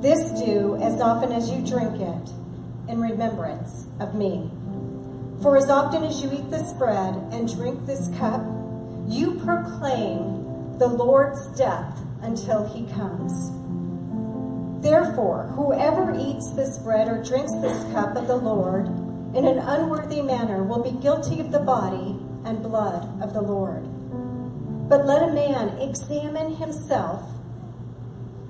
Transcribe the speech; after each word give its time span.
This 0.00 0.30
do 0.40 0.76
as 0.80 1.00
often 1.00 1.32
as 1.32 1.50
you 1.50 1.66
drink 1.66 2.00
it 2.00 2.30
in 2.88 3.00
remembrance 3.00 3.84
of 3.98 4.14
me. 4.14 4.48
For 5.42 5.56
as 5.56 5.68
often 5.68 6.04
as 6.04 6.22
you 6.22 6.30
eat 6.32 6.50
this 6.50 6.72
bread 6.74 7.14
and 7.32 7.52
drink 7.52 7.84
this 7.84 8.08
cup, 8.16 8.40
you 9.08 9.40
proclaim 9.44 10.78
the 10.78 10.86
Lord's 10.86 11.44
death 11.56 12.00
until 12.22 12.68
he 12.72 12.86
comes. 12.92 13.50
Therefore, 14.82 15.50
whoever 15.56 16.14
eats 16.14 16.52
this 16.52 16.78
bread 16.78 17.08
or 17.08 17.22
drinks 17.24 17.52
this 17.54 17.82
cup 17.92 18.14
of 18.14 18.28
the 18.28 18.36
Lord 18.36 18.86
in 19.34 19.46
an 19.46 19.58
unworthy 19.58 20.22
manner 20.22 20.62
will 20.62 20.82
be 20.82 20.92
guilty 21.02 21.40
of 21.40 21.50
the 21.50 21.58
body 21.58 22.16
and 22.44 22.62
blood 22.62 23.20
of 23.20 23.34
the 23.34 23.42
Lord. 23.42 23.82
But 24.88 25.06
let 25.06 25.28
a 25.28 25.32
man 25.32 25.76
examine 25.80 26.54
himself 26.54 27.28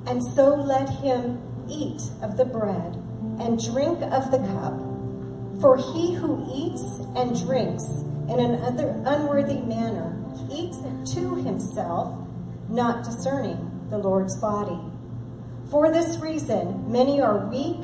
and 0.08 0.24
so 0.24 0.54
let 0.54 0.88
him 0.88 1.38
eat 1.68 2.00
of 2.22 2.38
the 2.38 2.44
bread 2.46 2.94
and 3.40 3.62
drink 3.62 4.00
of 4.02 4.30
the 4.30 4.38
cup. 4.38 5.60
For 5.60 5.76
he 5.76 6.14
who 6.14 6.48
eats 6.50 7.00
and 7.14 7.38
drinks 7.44 7.84
in 8.30 8.40
an 8.40 8.54
unworthy 9.06 9.60
manner 9.60 10.16
eats 10.50 10.78
to 11.12 11.34
himself, 11.36 12.26
not 12.70 13.04
discerning 13.04 13.86
the 13.90 13.98
Lord's 13.98 14.40
body. 14.40 14.78
For 15.70 15.92
this 15.92 16.18
reason, 16.18 16.90
many 16.90 17.20
are 17.20 17.46
weak 17.46 17.80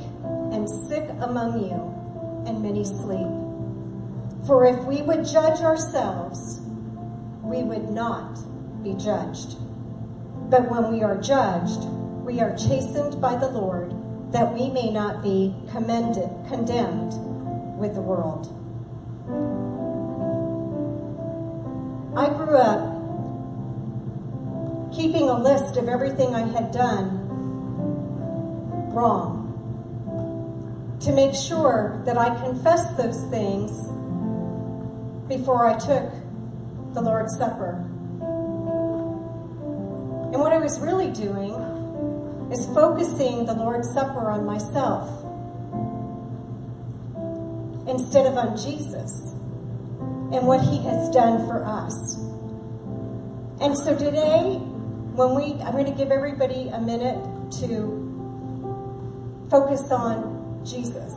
and 0.53 0.69
sick 0.89 1.07
among 1.21 1.61
you, 1.61 2.49
and 2.49 2.63
many 2.63 2.85
sleep. 2.85 4.47
For 4.47 4.65
if 4.65 4.83
we 4.85 5.03
would 5.03 5.27
judge 5.27 5.61
ourselves, 5.61 6.61
we 7.43 7.63
would 7.63 7.91
not 7.91 8.39
be 8.83 8.95
judged. 8.95 9.57
But 10.51 10.71
when 10.71 10.93
we 10.93 11.03
are 11.03 11.21
judged, 11.21 11.85
we 12.25 12.41
are 12.41 12.57
chastened 12.57 13.21
by 13.21 13.37
the 13.37 13.49
Lord, 13.49 13.93
that 14.33 14.55
we 14.55 14.71
may 14.71 14.91
not 14.91 15.23
be 15.23 15.55
commended, 15.71 16.31
condemned 16.49 17.13
with 17.79 17.95
the 17.95 18.01
world. 18.01 18.47
I 22.17 22.31
grew 22.31 22.57
up 22.57 22.95
keeping 24.97 25.29
a 25.29 25.39
list 25.39 25.77
of 25.77 25.87
everything 25.87 26.35
I 26.35 26.47
had 26.47 26.73
done 26.73 27.21
wrong 28.95 29.43
to 31.03 31.13
make 31.13 31.35
sure 31.35 32.01
that 32.07 32.17
I 32.17 32.35
confessed 32.43 32.97
those 32.97 33.23
things 33.25 33.71
before 35.29 35.67
I 35.67 35.79
took 35.79 36.11
the 36.95 37.03
Lord's 37.03 37.37
Supper. 37.37 37.73
And 40.33 40.41
what 40.41 40.53
I 40.53 40.59
was 40.59 40.81
really 40.81 41.11
doing 41.11 41.64
is 42.53 42.67
focusing 42.67 43.47
the 43.47 43.55
Lord's 43.55 43.93
Supper 43.93 44.31
on 44.31 44.45
myself 44.45 45.09
instead 47.89 48.27
of 48.27 48.37
on 48.37 48.57
Jesus 48.57 49.33
and 50.33 50.47
what 50.47 50.61
he 50.61 50.79
has 50.85 51.11
done 51.11 51.47
for 51.47 51.65
us. 51.65 52.17
And 53.61 53.77
so 53.77 53.97
today, 53.97 54.59
when 55.15 55.35
we, 55.35 55.63
I'm 55.63 55.73
going 55.73 55.87
to 55.87 55.93
give 55.93 56.11
everybody 56.11 56.69
a 56.69 56.81
minute 56.81 57.19
to 57.61 58.05
focus 59.51 59.91
on 59.91 60.65
Jesus. 60.65 61.13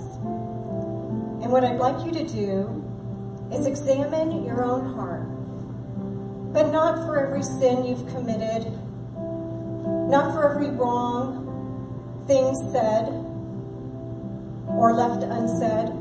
And 1.42 1.52
what 1.52 1.64
I'd 1.64 1.80
like 1.80 2.06
you 2.06 2.12
to 2.12 2.28
do 2.28 3.50
is 3.52 3.66
examine 3.66 4.44
your 4.44 4.64
own 4.64 4.94
heart, 4.94 5.26
but 6.54 6.72
not 6.72 7.06
for 7.06 7.18
every 7.18 7.42
sin 7.42 7.86
you've 7.86 8.06
committed, 8.14 8.72
not 10.08 10.34
for 10.34 10.54
every 10.54 10.70
wrong 10.70 12.24
thing 12.28 12.56
said 12.72 13.10
or 14.70 14.94
left 14.94 15.24
unsaid, 15.24 15.92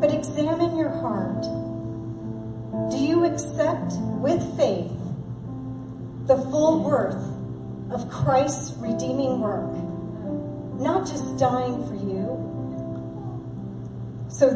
but 0.00 0.12
examine 0.12 0.76
your 0.76 0.88
heart. 0.88 1.42
Do 2.90 2.96
you 2.96 3.24
accept 3.24 3.92
with 4.20 4.40
faith 4.56 4.90
the 6.26 6.36
full 6.50 6.82
worth 6.82 7.92
of 7.92 8.10
Christ's 8.10 8.74
redeeming 8.78 9.40
work? 9.40 9.70
Not 10.80 11.06
just 11.06 11.38
dying 11.38 11.86
for 11.86 11.94
you, 11.94 12.44
so, 14.30 14.50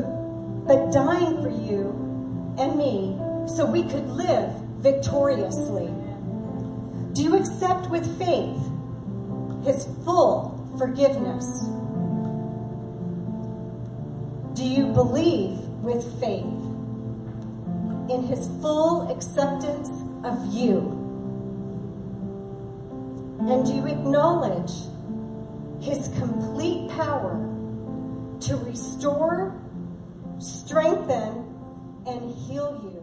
but 0.67 0.91
dying 0.91 1.43
for 1.43 1.51
you 1.51 2.57
and 2.59 2.77
me 2.77 3.17
so 3.47 3.67
we 3.67 3.83
could 3.83 4.09
live 4.09 4.51
victoriously. 4.81 5.98
Do 7.19 7.25
you 7.25 7.35
accept 7.35 7.91
with 7.91 8.07
faith 8.17 8.63
his 9.67 9.87
full 10.05 10.55
forgiveness? 10.79 11.65
Do 14.55 14.63
you 14.63 14.87
believe 14.93 15.59
with 15.83 16.05
faith 16.21 16.45
in 18.09 18.23
his 18.23 18.47
full 18.63 19.11
acceptance 19.11 19.91
of 20.23 20.55
you? 20.55 20.79
And 23.51 23.67
do 23.67 23.75
you 23.75 23.87
acknowledge 23.89 24.71
his 25.81 26.07
complete 26.21 26.89
power 26.91 27.35
to 28.43 28.57
restore, 28.59 29.61
strengthen, 30.39 31.53
and 32.07 32.33
heal 32.47 32.81
you? 32.85 32.98